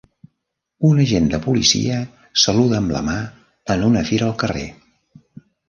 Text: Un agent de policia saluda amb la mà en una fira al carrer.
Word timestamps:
Un 0.87 1.01
agent 1.03 1.27
de 1.33 1.39
policia 1.43 1.99
saluda 2.45 2.79
amb 2.79 2.95
la 2.97 3.03
mà 3.13 3.21
en 3.77 3.87
una 3.93 4.05
fira 4.11 4.29
al 4.33 4.37
carrer. 4.47 4.69